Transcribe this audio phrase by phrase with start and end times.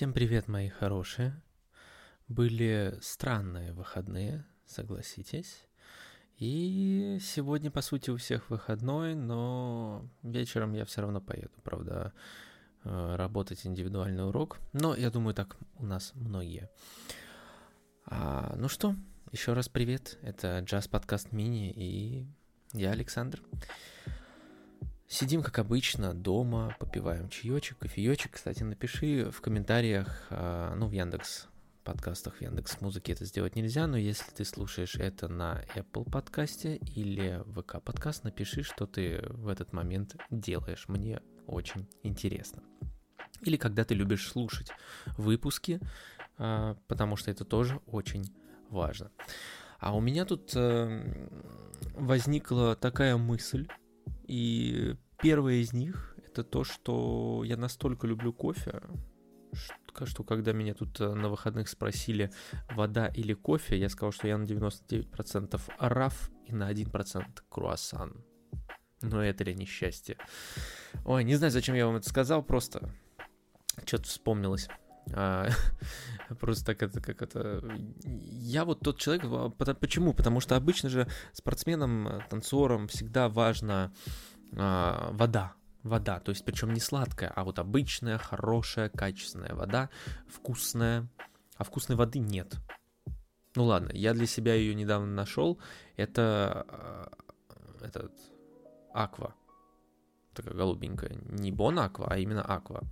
[0.00, 1.38] Всем привет, мои хорошие.
[2.26, 5.66] Были странные выходные, согласитесь.
[6.38, 12.14] И сегодня, по сути, у всех выходной, но вечером я все равно поеду, правда,
[12.84, 14.56] э, работать индивидуальный урок.
[14.72, 16.70] Но я думаю, так у нас многие.
[18.06, 18.94] А, ну что,
[19.32, 20.18] еще раз привет.
[20.22, 22.26] Это Джаз Подкаст Мини и
[22.72, 23.42] я Александр.
[25.12, 28.34] Сидим, как обычно, дома, попиваем чаечек, кофеечек.
[28.34, 31.48] Кстати, напиши в комментариях, а, ну, в Яндекс
[31.82, 36.76] подкастах, в Яндекс Музыке это сделать нельзя, но если ты слушаешь это на Apple подкасте
[36.76, 40.84] или ВК подкаст, напиши, что ты в этот момент делаешь.
[40.86, 42.62] Мне очень интересно.
[43.40, 44.70] Или когда ты любишь слушать
[45.18, 45.80] выпуски,
[46.38, 48.32] а, потому что это тоже очень
[48.68, 49.10] важно.
[49.80, 51.28] А у меня тут э,
[51.94, 53.66] возникла такая мысль,
[54.30, 58.80] и первая из них это то, что я настолько люблю кофе,
[59.52, 62.30] что, что когда меня тут э, на выходных спросили,
[62.70, 68.24] вода или кофе, я сказал, что я на 99% раф и на 1% круассан.
[69.02, 70.16] Но это ли несчастье?
[71.04, 72.88] Ой, не знаю, зачем я вам это сказал, просто
[73.84, 74.68] что-то вспомнилось.
[75.12, 75.48] А,
[76.40, 77.62] просто так это как это...
[78.04, 79.24] Я вот тот человек...
[79.26, 80.14] А, почему?
[80.14, 83.92] Потому что обычно же спортсменам, э, танцорам всегда важна
[84.56, 85.54] а, вода.
[85.82, 89.88] Вода, то есть причем не сладкая, а вот обычная, хорошая, качественная вода,
[90.28, 91.08] вкусная.
[91.56, 92.56] А вкусной воды нет.
[93.56, 95.58] Ну ладно, я для себя ее недавно нашел.
[95.96, 96.66] Это
[97.80, 98.12] этот
[98.92, 99.34] аква.
[100.34, 101.16] Такая голубенькая.
[101.28, 102.82] Не бон аква, а именно аква.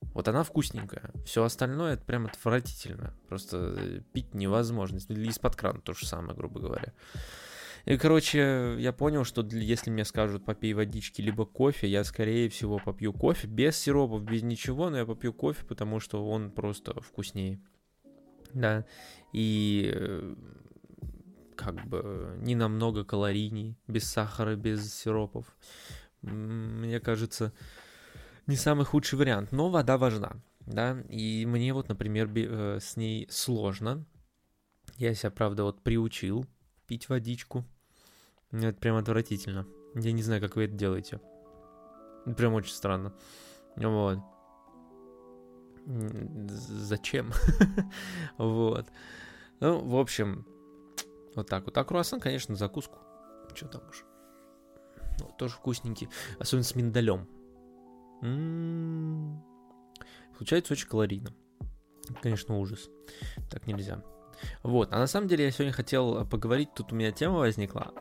[0.00, 1.10] Вот она вкусненькая.
[1.24, 3.14] Все остальное это прям отвратительно.
[3.28, 4.98] Просто э, пить невозможно.
[5.08, 6.92] Или из-под крана то же самое, грубо говоря.
[7.84, 12.78] И, короче, я понял, что если мне скажут попей водички либо кофе, я, скорее всего,
[12.78, 17.60] попью кофе без сиропов, без ничего, но я попью кофе, потому что он просто вкуснее.
[18.52, 18.84] Да.
[19.32, 20.34] И э,
[21.56, 25.56] как бы не намного калорийней, без сахара, без сиропов.
[26.22, 27.52] Мне кажется,
[28.48, 33.28] не самый худший вариант, но вода важна, да, и мне вот, например, э, с ней
[33.30, 34.04] сложно.
[34.96, 36.46] Я себя, правда, вот приучил
[36.86, 37.64] пить водичку.
[38.50, 39.66] Это прям отвратительно.
[39.94, 41.20] Я не знаю, как вы это делаете.
[42.36, 43.14] Прям очень странно.
[43.76, 44.18] Вот.
[45.86, 47.32] Зачем?
[48.38, 48.86] вот.
[49.60, 50.46] Ну, в общем,
[51.34, 51.76] вот так вот.
[51.76, 52.98] А круассан, конечно, закуску.
[53.54, 54.04] Что там уж.
[55.20, 56.08] Ну, тоже вкусненький.
[56.38, 57.28] Особенно с миндалем.
[60.36, 61.32] Получается очень калорийно.
[62.22, 62.88] Конечно, ужас.
[63.50, 64.02] Так нельзя.
[64.62, 67.92] Вот, а на самом деле я сегодня хотел поговорить, тут у меня тема возникла,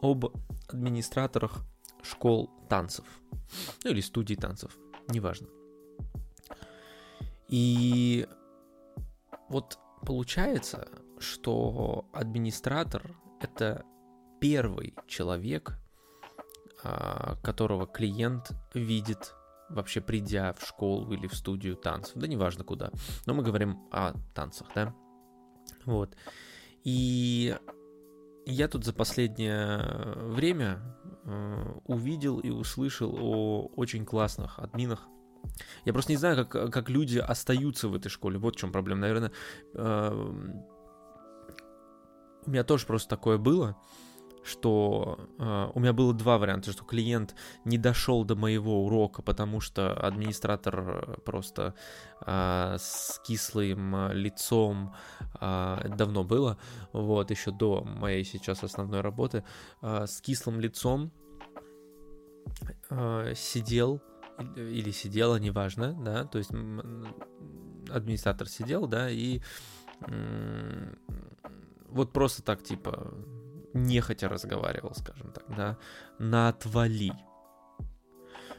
[0.00, 0.26] об
[0.68, 1.64] администраторах
[2.02, 3.04] школ танцев.
[3.84, 4.76] Ну или студий танцев,
[5.08, 5.48] неважно.
[7.48, 8.26] И
[9.48, 10.88] вот получается,
[11.18, 13.84] что администратор это
[14.40, 15.78] первый человек,
[16.82, 19.34] а, которого клиент видит
[19.68, 22.90] вообще придя в школу или в студию танцев, да неважно куда,
[23.26, 24.94] но мы говорим о танцах, да,
[25.84, 26.16] вот.
[26.84, 27.56] И
[28.46, 29.82] я тут за последнее
[30.16, 30.80] время
[31.24, 35.08] э, увидел и услышал о очень классных админах.
[35.84, 38.38] Я просто не знаю, как, как люди остаются в этой школе.
[38.38, 39.00] Вот в чем проблема.
[39.00, 39.32] Наверное,
[39.74, 40.62] э,
[42.46, 43.76] у меня тоже просто такое было
[44.46, 47.34] что э, у меня было два варианта, что клиент
[47.64, 51.74] не дошел до моего урока, потому что администратор э, просто
[52.24, 54.94] э, с кислым лицом
[55.40, 56.58] э, давно было,
[56.92, 59.44] вот еще до моей сейчас основной работы,
[59.82, 61.12] э, с кислым лицом
[62.90, 64.00] э, сидел
[64.56, 66.50] или сидела, неважно, да, то есть
[67.90, 69.40] администратор сидел, да, и
[71.88, 73.14] вот просто так, типа,
[73.76, 75.78] нехотя разговаривал, скажем так, да,
[76.18, 77.12] на отвали.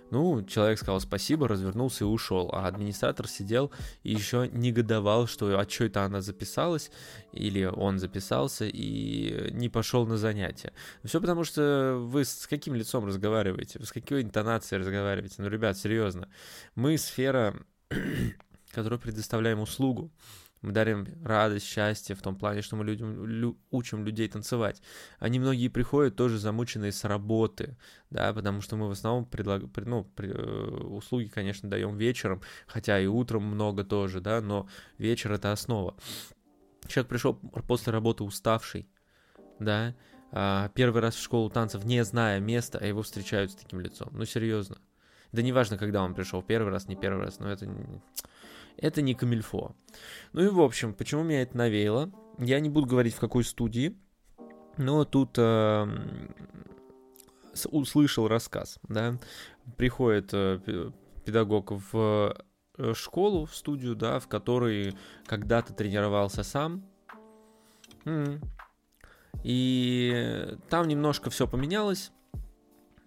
[0.10, 3.72] Ну, человек сказал спасибо, развернулся и ушел, а администратор сидел
[4.04, 6.92] и еще негодовал, что а что это она записалась,
[7.34, 10.72] или он записался и не пошел на занятия.
[11.04, 15.36] Все потому, что вы с каким лицом разговариваете, с какой интонацией разговариваете.
[15.40, 16.30] Ну, ребят, серьезно,
[16.75, 17.56] мы сфера,
[18.72, 20.10] которую предоставляем услугу,
[20.62, 24.81] мы дарим радость, счастье в том плане, что мы людям, лю, учим людей танцевать.
[25.19, 27.77] Они многие приходят тоже замученные с работы,
[28.09, 33.00] да, потому что мы в основном предлаг, ну, при, э, услуги, конечно, даем вечером, хотя
[33.00, 34.68] и утром много тоже, да, но
[34.98, 35.95] вечер это основа.
[36.88, 38.88] Человек пришел после работы уставший,
[39.60, 39.95] да,
[40.31, 44.10] а, первый раз в школу танцев, не зная места, а его встречают с таким лицом.
[44.12, 44.77] Ну, серьезно.
[45.31, 47.68] Да неважно, когда он пришел, первый раз, не первый раз, но это,
[48.77, 49.75] это не камильфо.
[50.33, 52.12] Ну и в общем, почему меня это навеяло?
[52.38, 53.97] Я не буду говорить, в какой студии,
[54.77, 55.88] но тут э,
[57.71, 59.18] услышал рассказ, да,
[59.75, 60.91] приходит э,
[61.25, 62.35] педагог в
[62.77, 64.95] э, школу, в студию, да, в которой
[65.25, 66.85] когда-то тренировался сам,
[69.44, 72.12] и там немножко все поменялось,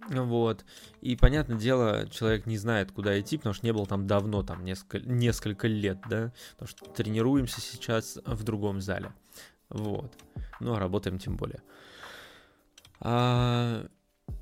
[0.09, 0.65] вот.
[1.01, 4.65] И, понятное дело, человек не знает, куда идти, потому что не был там давно, там
[4.65, 9.13] несколько, несколько лет, да, потому что тренируемся сейчас в другом зале.
[9.69, 10.13] Вот.
[10.61, 11.63] Ну, а работаем тем более.
[13.01, 13.87] А,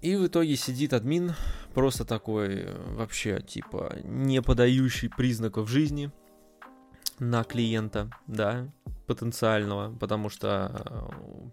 [0.01, 1.35] и в итоге сидит админ,
[1.75, 6.11] просто такой вообще, типа, не подающий признаков жизни
[7.19, 8.69] на клиента, да,
[9.07, 11.11] потенциального, потому что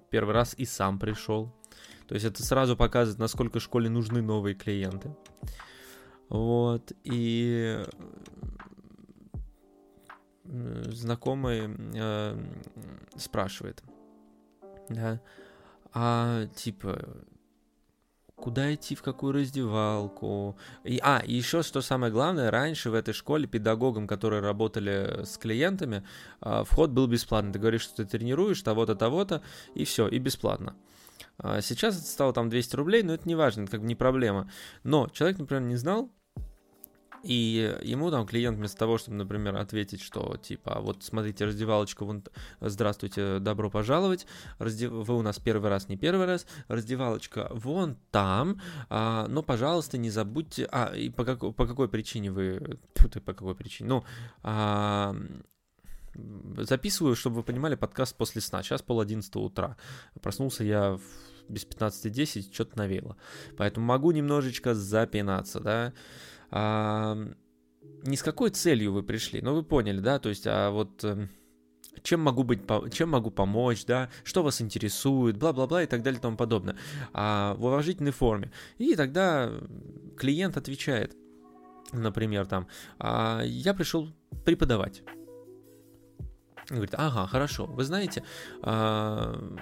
[0.10, 1.52] первый раз и сам пришел.
[2.08, 5.16] То есть это сразу показывает, насколько школе нужны новые клиенты.
[6.30, 7.84] Вот, и
[10.44, 12.38] знакомый э,
[13.16, 13.84] спрашивает,
[14.90, 15.22] да,
[15.94, 17.26] а типа,
[18.36, 20.58] куда идти, в какую раздевалку.
[20.84, 25.38] И, а, и еще что самое главное, раньше в этой школе педагогам, которые работали с
[25.38, 26.04] клиентами,
[26.42, 27.54] а, вход был бесплатный.
[27.54, 29.42] Ты говоришь, что ты тренируешь того-то, того-то,
[29.74, 30.76] и все, и бесплатно.
[31.38, 33.96] А сейчас это стало там 200 рублей, но это не важно, это как бы не
[33.96, 34.50] проблема.
[34.84, 36.12] Но человек, например, не знал,
[37.26, 42.24] и ему там клиент вместо того, чтобы, например, ответить, что типа, вот смотрите, раздевалочка, вон,
[42.62, 44.28] здравствуйте, добро пожаловать,
[44.60, 44.92] раздев...
[44.92, 50.12] вы у нас первый раз, не первый раз, раздевалочка вон там, а, но, пожалуйста, не
[50.12, 51.40] забудьте, а, и по, как...
[51.40, 54.04] по какой причине вы, ты по какой причине, ну,
[54.44, 55.16] а,
[56.58, 59.78] записываю, чтобы вы понимали, подкаст после сна, сейчас пол одиннадцатого утра,
[60.22, 61.02] проснулся я в
[61.50, 63.18] без 15.10, что-то навело,
[63.58, 65.94] поэтому могу немножечко запинаться, да,
[66.52, 67.18] а,
[68.04, 71.30] не с какой целью вы пришли, но вы поняли, да, то есть, а вот эм,
[72.04, 72.62] чем могу быть,
[72.92, 76.76] чем могу помочь, да, что вас интересует, бла-бла-бла и так далее и тому подобное,
[77.14, 78.52] а, в уважительной форме.
[78.78, 79.52] И тогда
[80.18, 81.16] клиент отвечает,
[81.92, 82.68] например, там,
[83.00, 84.10] а, я пришел
[84.46, 85.04] преподавать.
[86.70, 88.24] Говорит, ага, хорошо, вы знаете,
[88.62, 89.58] а,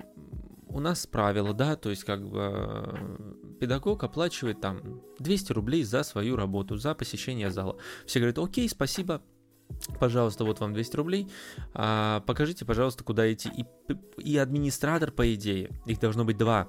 [0.74, 6.02] у нас правило, да, то есть как бы э, педагог оплачивает там 200 рублей за
[6.04, 7.78] свою работу, за посещение зала.
[8.08, 9.22] Все говорят, окей, спасибо,
[10.00, 11.30] пожалуйста, вот вам 200 рублей,
[11.76, 13.50] а, покажите, пожалуйста, куда идти.
[13.56, 13.66] И,
[14.18, 16.68] и администратор, по идее, их должно быть два,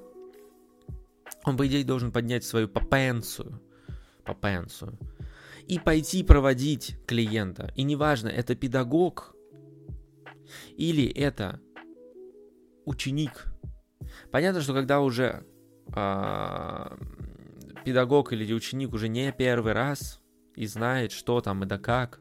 [1.45, 3.59] он, по идее, должен поднять свою попенсию,
[4.23, 4.99] попенсию,
[5.67, 7.73] и пойти проводить клиента.
[7.75, 9.35] И неважно, это педагог
[10.77, 11.59] или это
[12.85, 13.47] ученик,
[14.31, 15.45] Понятно, что когда уже
[15.95, 16.97] э,
[17.85, 20.21] педагог или ученик уже не первый раз
[20.57, 22.21] и знает, что там и да как,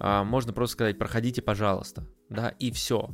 [0.00, 3.10] э, можно просто сказать, проходите, пожалуйста, да, и все.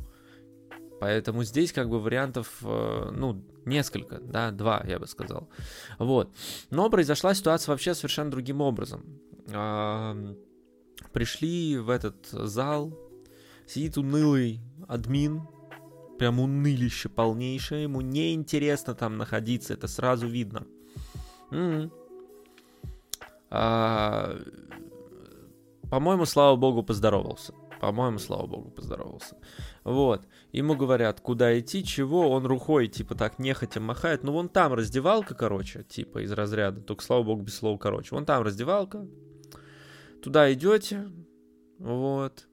[0.99, 5.49] Поэтому здесь как бы вариантов, э, ну, несколько, да, два, я бы сказал.
[5.97, 6.35] Вот.
[6.69, 9.05] Но произошла ситуация вообще совершенно другим образом.
[9.47, 10.35] Э,
[11.13, 12.97] пришли в этот зал,
[13.65, 15.43] сидит унылый админ,
[16.19, 20.67] прям унылище полнейшее, ему неинтересно там находиться, это сразу видно.
[21.49, 21.91] М-м.
[23.49, 24.37] А,
[25.89, 27.53] по-моему, слава богу, поздоровался.
[27.79, 29.37] По-моему, слава богу, поздоровался.
[29.85, 30.27] Вот.
[30.51, 32.29] Ему говорят, куда идти, чего.
[32.29, 34.23] Он рукой, типа, так нехотя махает.
[34.23, 36.81] Ну, вон там раздевалка, короче, типа, из разряда.
[36.81, 38.13] Только, слава богу, без слова, короче.
[38.13, 39.07] Вон там раздевалка.
[40.21, 41.09] Туда идете.
[41.79, 42.48] Вот.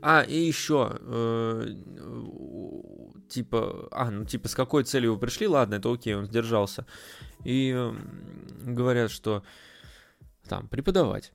[0.00, 1.66] А, и еще, э,
[3.28, 6.86] типа, а, ну, типа, с какой целью вы пришли, ладно, это окей, он сдержался.
[7.44, 7.94] И э,
[8.64, 9.42] говорят, что
[10.48, 11.32] там, преподавать.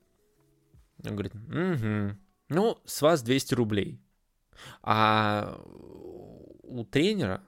[1.05, 2.17] Он говорит, угу,
[2.50, 4.00] ну, с вас 200 рублей.
[4.84, 7.41] А у тренера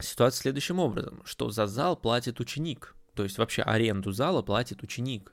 [0.00, 2.94] ситуация следующим образом, что за зал платит ученик.
[3.14, 5.32] То есть вообще аренду зала платит ученик.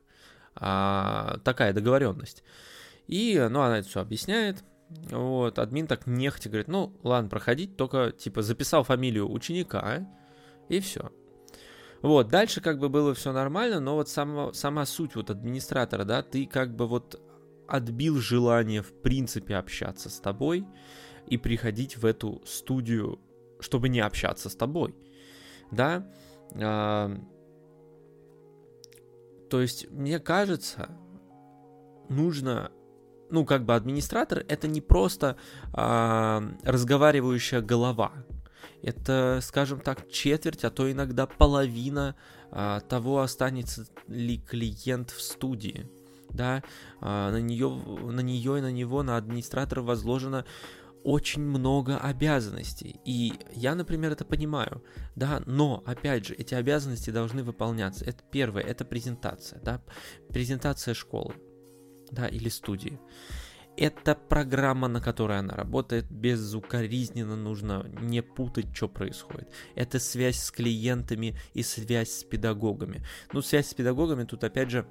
[0.56, 2.44] А, такая договоренность.
[3.08, 4.64] И, ну, она это все объясняет.
[5.10, 10.08] Вот, админ так нехотя говорит, ну, ладно, проходить, только, типа, записал фамилию ученика,
[10.70, 11.12] и все.
[12.02, 16.22] Вот, дальше как бы было все нормально, но вот сама, сама суть вот администратора, да,
[16.22, 17.22] ты как бы вот
[17.68, 20.66] отбил желание в принципе общаться с тобой
[21.28, 23.20] и приходить в эту студию,
[23.60, 24.96] чтобы не общаться с тобой,
[25.72, 26.12] да.
[26.56, 27.10] А,
[29.50, 30.90] то есть, мне кажется,
[32.10, 32.72] нужно
[33.34, 35.38] ну, как бы администратор это не просто
[35.74, 38.14] э, разговаривающая голова.
[38.84, 42.16] это, скажем так, четверть, а то иногда половина
[42.52, 45.90] а, того, останется ли клиент в студии.
[46.30, 46.64] Да,
[47.00, 50.46] а, на нее, на нее и на него, на администратора возложено
[51.04, 53.00] очень много обязанностей.
[53.06, 54.84] И я, например, это понимаю,
[55.16, 58.06] да, но, опять же, эти обязанности должны выполняться.
[58.06, 59.82] Это первое, это презентация, да,
[60.30, 61.36] презентация школы,
[62.14, 63.00] да, или студии.
[63.76, 69.50] Это программа, на которой она работает, безукоризненно нужно не путать, что происходит.
[69.74, 73.04] Это связь с клиентами и связь с педагогами.
[73.32, 74.86] Ну, связь с педагогами тут, опять же,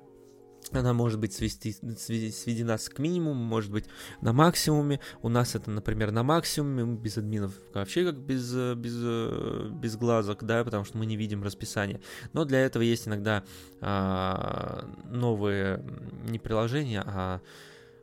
[0.80, 3.86] она может быть свести, сведена к минимуму, может быть
[4.20, 5.00] на максимуме.
[5.22, 10.64] У нас это, например, на максимуме, без админов вообще как без, без, без глазок, да,
[10.64, 12.00] потому что мы не видим расписание.
[12.32, 13.44] Но для этого есть иногда
[13.80, 15.82] а, новые
[16.24, 17.40] не приложения, а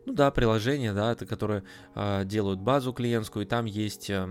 [0.05, 4.27] ну да, приложения, да, это которые а, делают базу клиентскую, и там есть а,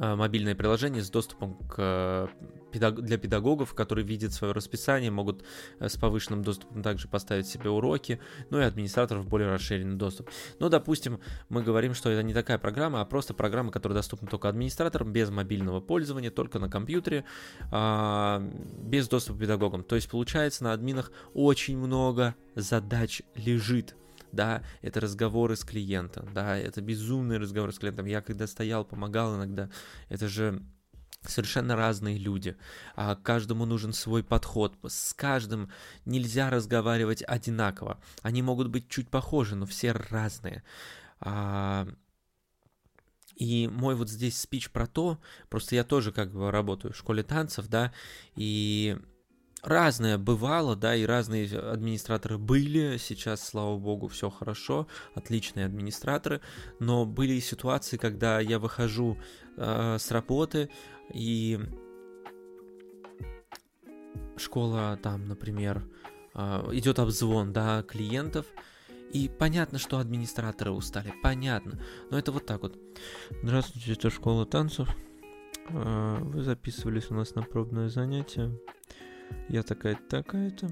[0.00, 2.30] мобильное приложение с доступом к
[2.72, 5.44] для педагогов, которые видят свое расписание, могут
[5.78, 10.30] э, с повышенным доступом также поставить себе уроки, ну и администраторов более расширенный доступ.
[10.58, 14.48] Но, допустим, мы говорим, что это не такая программа, а просто программа, которая доступна только
[14.48, 17.24] администраторам, без мобильного пользования, только на компьютере,
[17.70, 18.40] а,
[18.82, 19.82] без доступа к педагогам.
[19.82, 23.96] То есть, получается, на админах очень много задач лежит
[24.32, 28.06] да, это разговоры с клиентом, да, это безумный разговор с клиентом.
[28.06, 29.70] Я когда стоял, помогал иногда,
[30.08, 30.62] это же
[31.22, 32.56] совершенно разные люди.
[32.96, 34.74] А каждому нужен свой подход.
[34.86, 35.70] С каждым
[36.04, 38.00] нельзя разговаривать одинаково.
[38.22, 40.62] Они могут быть чуть похожи, но все разные.
[41.20, 41.86] А...
[43.36, 45.18] И мой вот здесь спич про то,
[45.48, 47.90] просто я тоже как бы работаю в школе танцев, да,
[48.36, 48.98] и
[49.62, 52.96] разное бывало, да, и разные администраторы были.
[52.98, 56.40] Сейчас, слава богу, все хорошо, отличные администраторы.
[56.78, 59.18] Но были и ситуации, когда я выхожу
[59.56, 60.70] э, с работы,
[61.12, 61.58] и
[64.36, 65.84] школа там, например,
[66.34, 68.46] а, идет обзвон, да, клиентов,
[69.12, 71.80] и понятно, что администраторы устали, понятно.
[72.10, 72.78] Но это вот так вот.
[73.42, 74.88] Здравствуйте, это школа танцев.
[75.68, 78.58] А, вы записывались у нас на пробное занятие.
[79.48, 80.70] Я такая-то, такая-то.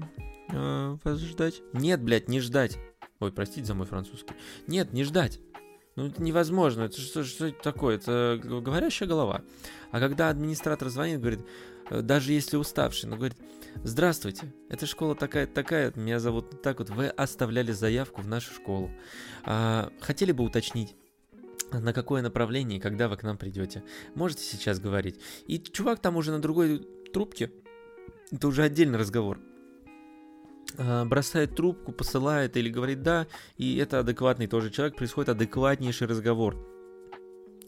[0.51, 1.61] А, вас ждать?
[1.73, 2.77] Нет, блядь, не ждать.
[3.19, 4.33] Ой, простите за мой французский.
[4.67, 5.39] Нет, не ждать.
[5.95, 6.83] Ну, это невозможно.
[6.83, 7.97] Это что, что это такое?
[7.97, 9.41] Это говорящая голова.
[9.91, 11.41] А когда администратор звонит, говорит,
[11.89, 13.37] э, даже если уставший, но говорит,
[13.83, 18.89] здравствуйте, эта школа такая-такая, меня зовут так вот, вы оставляли заявку в нашу школу.
[19.43, 20.95] А, хотели бы уточнить,
[21.71, 23.83] на какое направление и когда вы к нам придете.
[24.15, 25.19] Можете сейчас говорить.
[25.47, 26.79] И чувак там уже на другой
[27.13, 27.51] трубке,
[28.31, 29.39] это уже отдельный разговор.
[30.77, 36.78] А, бросает трубку, посылает или говорит «да», и это адекватный тоже человек, происходит адекватнейший разговор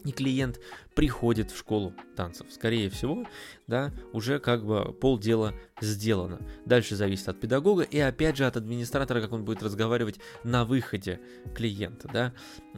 [0.04, 0.60] и клиент
[0.94, 2.46] приходит в школу танцев.
[2.50, 3.24] Скорее всего,
[3.66, 6.40] да, уже как бы полдела сделано.
[6.66, 11.20] Дальше зависит от педагога и опять же от администратора, как он будет разговаривать на выходе
[11.54, 12.34] клиента, да.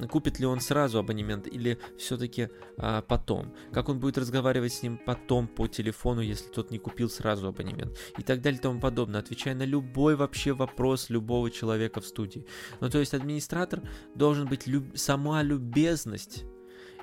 [0.09, 3.54] Купит ли он сразу абонемент или все-таки а, потом.
[3.73, 7.97] Как он будет разговаривать с ним потом по телефону, если тот не купил сразу абонемент.
[8.19, 9.21] И так далее и тому подобное.
[9.21, 12.47] Отвечая на любой вообще вопрос любого человека в студии.
[12.81, 13.83] Ну, то есть администратор
[14.14, 14.97] должен быть люб...
[14.97, 16.45] сама любезность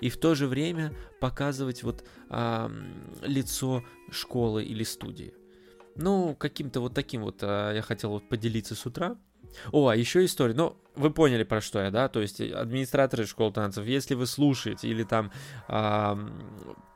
[0.01, 2.69] и в то же время показывать вот а,
[3.21, 5.33] лицо школы или студии.
[5.95, 9.15] Ну, каким-то вот таким вот а, я хотел вот поделиться с утра.
[9.71, 10.53] О, а еще история.
[10.53, 12.07] Ну, вы поняли, про что я, да?
[12.07, 15.31] То есть администраторы школ танцев, если вы слушаете, или там
[15.67, 16.17] а,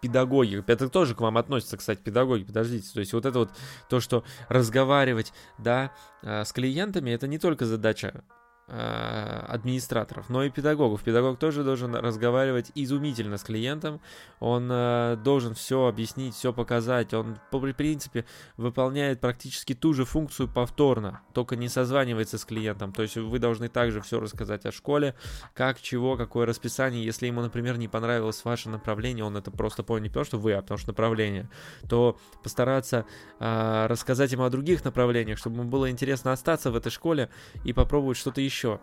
[0.01, 2.89] педагоги, это тоже к вам относится, кстати, педагоги, подождите.
[2.93, 3.51] То есть вот это вот
[3.89, 5.91] то, что разговаривать, да,
[6.23, 11.03] а, с клиентами, это не только задача Э, администраторов, но и педагогов.
[11.03, 14.01] Педагог тоже должен разговаривать изумительно с клиентом,
[14.39, 18.25] он э, должен все объяснить, все показать, он по принципе
[18.57, 23.69] выполняет практически ту же функцию повторно, только не созванивается с клиентом, то есть вы должны
[23.69, 25.13] также все рассказать о школе,
[25.53, 30.03] как, чего, какое расписание, если ему, например, не понравилось ваше направление, он это просто понял
[30.03, 31.49] не потому, что вы, а потому что направление,
[31.87, 33.05] то постараться
[33.39, 37.29] э, рассказать ему о других направлениях, чтобы ему было интересно остаться в этой школе
[37.63, 38.79] и попробовать что-то еще еще.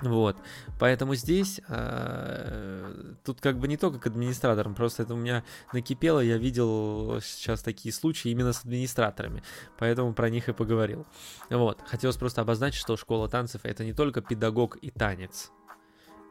[0.00, 0.36] Вот,
[0.80, 6.18] поэтому здесь э, тут как бы не только к администраторам, просто это у меня накипело,
[6.18, 9.44] я видел сейчас такие случаи именно с администраторами,
[9.78, 11.06] поэтому про них и поговорил.
[11.50, 15.52] Вот, хотелось просто обозначить, что школа танцев это не только педагог и танец,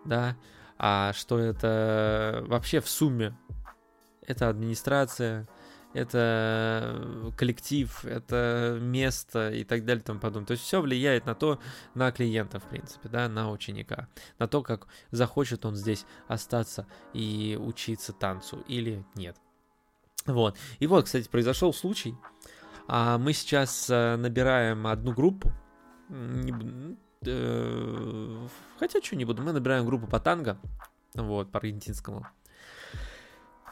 [0.05, 0.36] да,
[0.77, 3.38] а что это вообще в сумме,
[4.25, 5.48] это администрация,
[5.93, 10.48] это коллектив, это место и так далее и тому подобное.
[10.48, 11.60] То есть все влияет на то,
[11.93, 14.07] на клиента, в принципе, да, на ученика,
[14.39, 19.36] на то, как захочет он здесь остаться и учиться танцу или нет.
[20.25, 20.57] Вот.
[20.79, 22.15] И вот, кстати, произошел случай.
[22.88, 25.51] А мы сейчас э, набираем одну группу.
[27.24, 28.48] Э,
[28.79, 30.57] хотя что не буду, мы набираем группу по танго,
[31.13, 32.27] вот, по аргентинскому.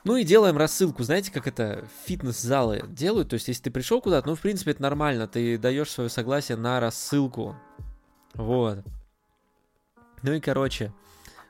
[0.03, 1.03] Ну и делаем рассылку.
[1.03, 3.29] Знаете, как это фитнес-залы делают?
[3.29, 5.27] То есть, если ты пришел куда-то, ну, в принципе, это нормально.
[5.27, 7.56] Ты даешь свое согласие на рассылку.
[8.34, 8.79] Вот.
[10.22, 10.94] Ну и, короче,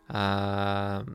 [0.07, 1.05] а,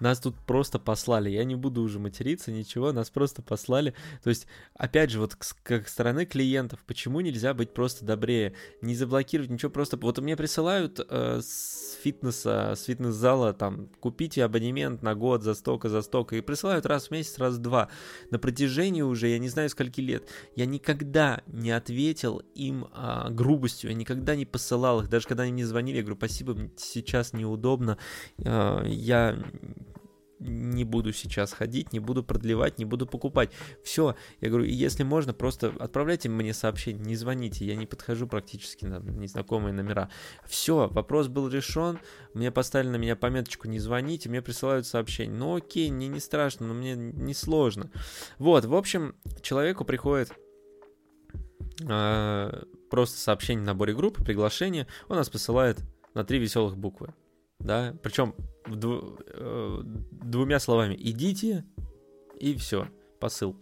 [0.00, 1.30] нас тут просто послали.
[1.30, 3.94] Я не буду уже материться, ничего, нас просто послали.
[4.22, 8.54] То есть, опять же, вот как стороны клиентов, почему нельзя быть просто добрее?
[8.80, 9.96] Не заблокировать ничего, просто...
[9.96, 15.88] Вот мне присылают э, с фитнеса, с фитнес-зала, там, купите абонемент на год за столько,
[15.88, 17.88] за столько, и присылают раз в месяц, раз в два.
[18.30, 23.90] На протяжении уже, я не знаю, скольки лет, я никогда не ответил им э, грубостью,
[23.90, 27.98] я никогда не посылал их, даже когда они мне звонили, я говорю, спасибо, сейчас неудобно,
[28.38, 29.38] э, я
[30.42, 33.50] не буду сейчас ходить, не буду продлевать, не буду покупать.
[33.82, 38.84] Все, я говорю, если можно, просто отправляйте мне сообщение, не звоните, я не подхожу практически
[38.84, 40.10] на незнакомые номера.
[40.46, 41.98] Все, вопрос был решен,
[42.34, 45.34] мне поставили на меня пометочку не звоните, мне присылают сообщение.
[45.34, 47.90] Ну окей, мне не страшно, но мне не сложно.
[48.38, 50.32] Вот, в общем, человеку приходит
[51.80, 55.78] э, просто сообщение в наборе группы, приглашение, он нас посылает
[56.14, 57.14] на три веселых буквы
[57.62, 58.34] да, причем
[58.66, 61.64] дву, э, двумя словами «идите»
[62.38, 62.88] и все,
[63.20, 63.56] посыл.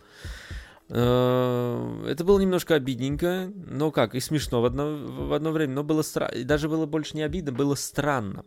[0.88, 5.84] Э, это было немножко обидненько, но как, и смешно в одно, в одно время, но
[5.84, 8.44] было странно, даже было больше не обидно, было странно.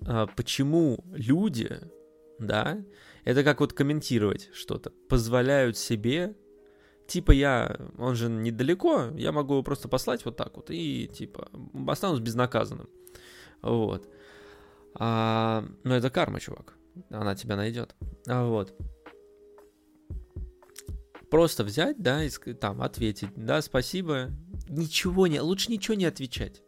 [0.00, 1.78] Э, почему люди,
[2.38, 2.78] да,
[3.24, 6.34] это как вот комментировать что-то, позволяют себе
[7.06, 11.50] типа я, он же недалеко, я могу его просто послать вот так вот и типа
[11.86, 12.88] останусь безнаказанным.
[13.62, 14.08] Вот.
[14.94, 16.74] А, ну, это карма, чувак.
[17.10, 17.94] Она тебя найдет.
[18.26, 18.74] А вот.
[21.30, 24.30] Просто взять, да, и там ответить, да, спасибо.
[24.68, 26.62] Ничего не, лучше ничего не отвечать.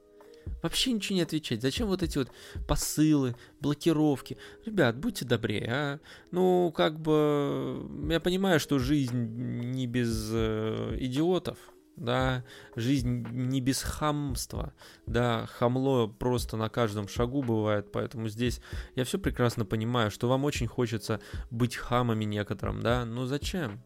[0.62, 1.62] Вообще ничего не отвечать.
[1.62, 2.30] Зачем вот эти вот
[2.66, 4.38] посылы, блокировки?
[4.64, 6.00] Ребят, будьте добрее, а?
[6.30, 11.58] Ну, как бы, я понимаю, что жизнь не без э, идиотов,
[11.96, 14.72] да, жизнь не без хамства,
[15.06, 18.60] да, хамло просто на каждом шагу бывает, поэтому здесь
[18.94, 23.82] я все прекрасно понимаю, что вам очень хочется быть хамами некоторым, да, но зачем?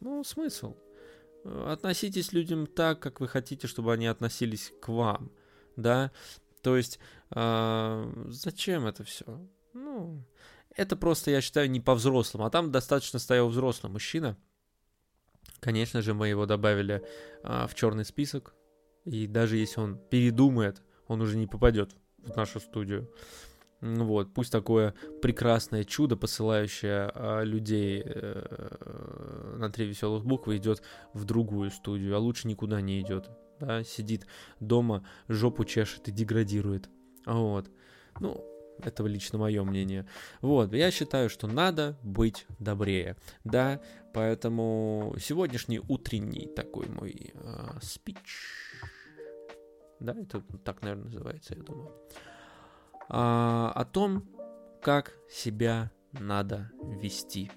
[0.00, 0.76] Ну, смысл?
[1.44, 5.30] Относитесь людям так, как вы хотите, чтобы они относились к вам,
[5.76, 6.12] да,
[6.62, 6.98] то есть
[7.30, 9.24] э, зачем это все?
[9.74, 10.24] Ну,
[10.76, 14.36] это просто, я считаю, не по-взрослому, а там достаточно стоял взрослый мужчина,
[15.64, 17.02] Конечно же, мы его добавили
[17.42, 18.54] а, в черный список.
[19.06, 23.10] И даже если он передумает, он уже не попадет в нашу студию.
[23.80, 30.82] Вот, пусть такое прекрасное чудо, посылающее а, людей э, на три веселых буквы, идет
[31.14, 33.30] в другую студию, а лучше никуда не идет.
[33.58, 34.26] Да, сидит
[34.60, 36.90] дома, жопу чешет и деградирует.
[37.24, 37.70] Вот.
[38.20, 38.44] Ну,
[38.82, 40.06] это лично мое мнение.
[40.40, 43.16] Вот, я считаю, что надо быть добрее.
[43.44, 43.80] Да,
[44.12, 48.40] поэтому сегодняшний утренний такой мой э, спич.
[50.00, 51.92] Да, это так, наверное, называется, я думаю.
[53.08, 54.28] А, о том,
[54.82, 57.50] как себя надо вести.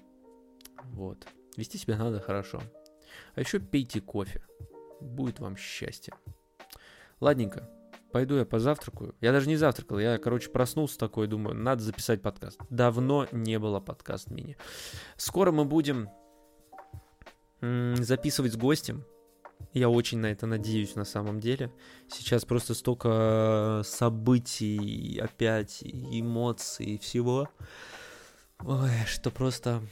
[0.84, 1.26] Вот.
[1.56, 2.62] Вести себя надо хорошо.
[3.34, 4.42] А еще пейте кофе.
[5.00, 6.14] Будет вам счастье.
[7.20, 7.68] Ладненько,
[8.12, 9.14] пойду я позавтракаю.
[9.20, 12.60] Я даже не завтракал, я, короче, проснулся такой, думаю, надо записать подкаст.
[12.70, 14.56] Давно не было подкаст мини.
[15.16, 16.08] Скоро мы будем
[17.60, 19.04] записывать с гостем.
[19.72, 21.72] Я очень на это надеюсь на самом деле.
[22.08, 27.48] Сейчас просто столько событий, опять эмоций и всего,
[29.06, 29.82] что просто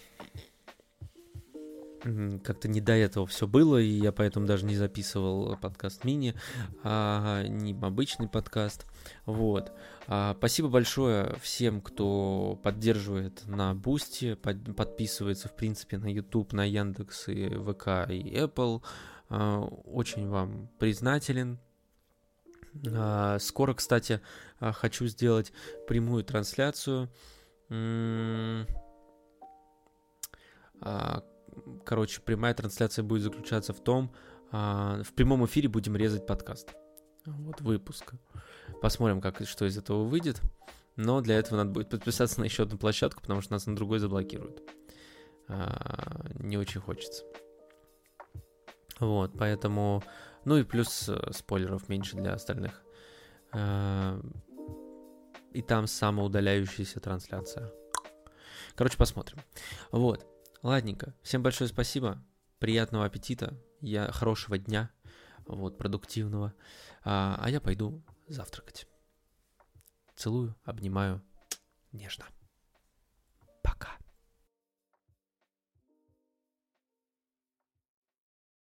[2.45, 6.35] как-то не до этого все было, и я поэтому даже не записывал подкаст мини,
[6.83, 8.87] а не обычный подкаст.
[9.25, 9.73] Вот.
[10.07, 16.65] А, спасибо большое всем, кто поддерживает на Boosty, под, подписывается, в принципе, на YouTube, на
[16.65, 18.83] Яндекс и ВК и Apple.
[19.29, 21.59] А, очень вам признателен.
[22.93, 24.21] А, скоро, кстати,
[24.61, 25.53] а, хочу сделать
[25.89, 27.11] прямую трансляцию.
[27.69, 28.67] М-
[30.81, 31.25] а,
[31.85, 34.13] короче, прямая трансляция будет заключаться в том,
[34.51, 36.75] а, в прямом эфире будем резать подкаст.
[37.25, 38.13] Вот выпуск.
[38.81, 40.41] Посмотрим, как что из этого выйдет.
[40.97, 43.99] Но для этого надо будет подписаться на еще одну площадку, потому что нас на другой
[43.99, 44.63] заблокируют.
[45.49, 47.25] а, не очень хочется.
[48.99, 50.03] Вот, поэтому...
[50.45, 52.83] Ну и плюс э, спойлеров меньше для остальных.
[53.53, 54.21] А,
[55.53, 57.73] и там самоудаляющаяся трансляция.
[58.75, 59.39] Короче, посмотрим.
[59.91, 60.27] Вот.
[60.67, 61.15] Ладненько.
[61.23, 62.21] Всем большое спасибо.
[62.59, 63.57] Приятного аппетита.
[63.81, 64.91] Я хорошего дня.
[65.47, 66.55] Вот, продуктивного.
[67.05, 68.89] А, а я пойду завтракать.
[70.17, 71.23] Целую, обнимаю.
[71.93, 72.27] Нежно.